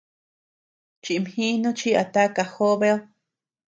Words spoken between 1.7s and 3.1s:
chi a taka jobed.